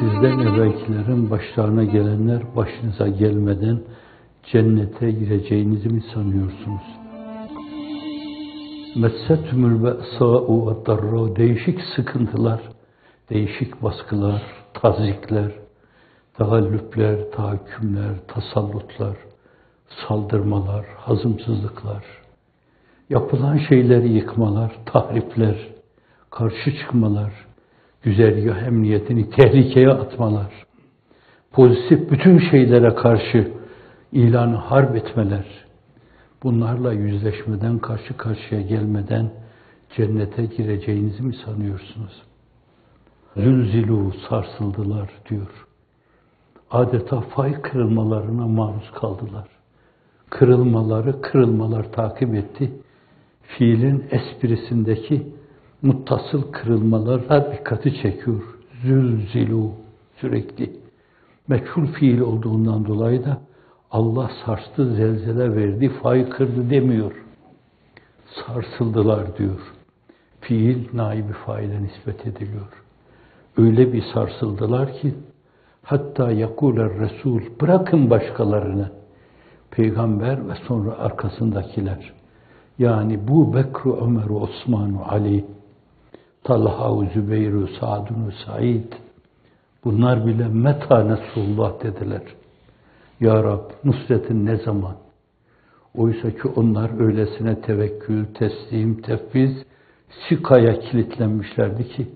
[0.00, 3.80] Sizden evvelkilerin başlarına gelenler başınıza gelmeden
[4.52, 6.82] cennete gireceğinizi mi sanıyorsunuz?
[8.96, 12.60] Messetümül be'sâ'u ve darra değişik sıkıntılar,
[13.30, 14.42] değişik baskılar,
[14.74, 15.52] tazikler,
[16.34, 19.16] tagallüpler, tahakkümler, tasallutlar,
[20.06, 22.04] saldırmalar, hazımsızlıklar,
[23.10, 25.68] yapılan şeyleri yıkmalar, tahripler,
[26.30, 27.49] karşı çıkmalar,
[28.02, 30.52] güzergah emniyetini tehlikeye atmalar,
[31.52, 33.52] pozitif bütün şeylere karşı
[34.12, 35.46] ilanı harp etmeler,
[36.42, 39.30] bunlarla yüzleşmeden, karşı karşıya gelmeden
[39.96, 42.22] cennete gireceğinizi mi sanıyorsunuz?
[43.36, 45.66] Zülzilu sarsıldılar diyor.
[46.70, 49.48] Adeta fay kırılmalarına maruz kaldılar.
[50.30, 52.72] Kırılmaları, kırılmalar takip etti.
[53.42, 55.26] Fiilin esprisindeki
[55.82, 58.42] muttasıl kırılmalara dikkati çekiyor.
[58.82, 59.70] Zülzilu
[60.20, 60.72] sürekli.
[61.48, 63.40] Meçhul fiil olduğundan dolayı da
[63.90, 67.12] Allah sarstı, zelzele verdi, fay kırdı demiyor.
[68.26, 69.60] Sarsıldılar diyor.
[70.40, 72.82] Fiil naibi faile nispet ediliyor.
[73.56, 75.14] Öyle bir sarsıldılar ki
[75.82, 78.90] hatta yakuler Resul bırakın başkalarını
[79.70, 82.12] peygamber ve sonra arkasındakiler
[82.78, 85.44] yani bu Bekru, Ömer, Osman, Ali
[86.44, 88.92] Talha, Zübeyir, Sa'dun, Said
[89.84, 92.22] bunlar bile meta Nesulullah dediler.
[93.20, 94.96] Ya Rab nusretin ne zaman?
[95.94, 99.52] Oysa ki onlar öylesine tevekkül, teslim, tefviz,
[100.28, 102.06] sikaya kilitlenmişlerdi ki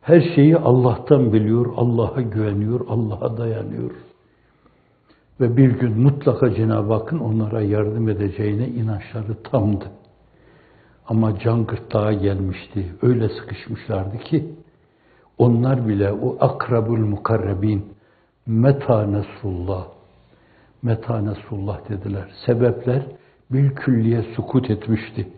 [0.00, 3.90] her şeyi Allah'tan biliyor, Allah'a güveniyor, Allah'a dayanıyor.
[5.40, 9.84] Ve bir gün mutlaka Cenab-ı Hakk'ın onlara yardım edeceğine inançları tamdı.
[11.08, 12.92] Ama can gırtlağa gelmişti.
[13.02, 14.48] Öyle sıkışmışlardı ki
[15.38, 17.86] onlar bile o akrabul mukarrebin
[18.46, 19.86] meta nesrullah
[20.82, 22.28] meta nesrullah dediler.
[22.46, 23.02] Sebepler
[23.50, 25.28] bir külliye sukut etmişti.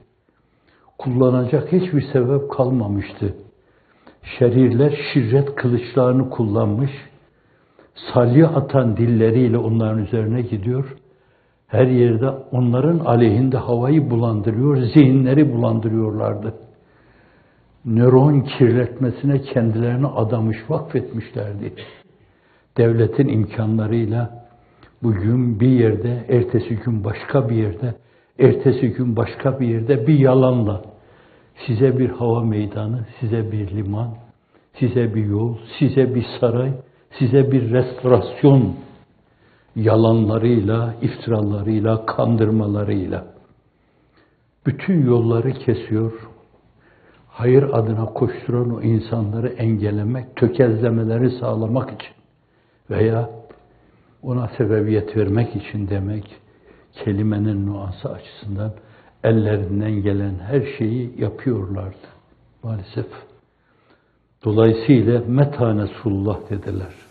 [0.98, 3.34] Kullanacak hiçbir sebep kalmamıştı.
[4.38, 6.90] Şerirler şirret kılıçlarını kullanmış,
[8.14, 10.96] salya atan dilleriyle onların üzerine gidiyor.
[11.70, 16.54] Her yerde onların aleyhinde havayı bulandırıyor, zihinleri bulandırıyorlardı.
[17.84, 21.72] Nöron kirletmesine kendilerini adamış, vakfetmişlerdi.
[22.76, 24.46] Devletin imkanlarıyla
[25.02, 27.94] bugün bir yerde, ertesi gün başka bir yerde,
[28.38, 30.82] ertesi gün başka bir yerde bir yalanla
[31.66, 34.14] size bir hava meydanı, size bir liman,
[34.78, 36.72] size bir yol, size bir saray,
[37.18, 38.74] size bir restorasyon
[39.76, 43.24] yalanlarıyla, iftiralarıyla, kandırmalarıyla
[44.66, 46.12] bütün yolları kesiyor.
[47.28, 52.14] Hayır adına koşturan o insanları engellemek, tökezlemeleri sağlamak için
[52.90, 53.30] veya
[54.22, 56.36] ona sebebiyet vermek için demek
[56.92, 58.72] kelimenin nuansı açısından
[59.24, 62.06] ellerinden gelen her şeyi yapıyorlardı
[62.62, 63.06] maalesef.
[64.44, 67.09] Dolayısıyla metanesullah dediler.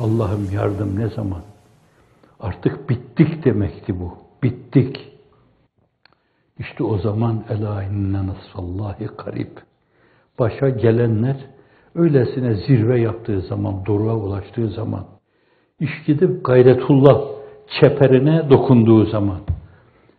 [0.00, 1.42] Allah'ım yardım ne zaman?
[2.40, 4.14] Artık bittik demekti bu.
[4.42, 5.12] Bittik.
[6.58, 9.56] İşte o zaman ela inne nasrallahi karib.
[10.38, 11.36] Başa gelenler
[11.94, 15.04] öylesine zirve yaptığı zaman, doruğa ulaştığı zaman,
[15.80, 17.20] iş gidip gayretullah
[17.80, 19.38] çeperine dokunduğu zaman,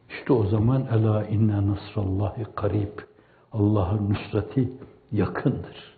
[0.09, 3.00] işte o zaman ela inne nasrallahi karib.
[3.51, 4.69] Allah'ın nusreti
[5.12, 5.95] yakındır.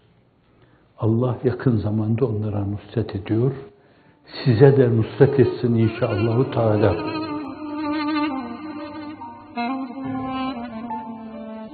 [0.97, 3.52] Allah yakın zamanda onlara nusret ediyor.
[4.31, 7.21] Size de nusret etsin inşallahü teala.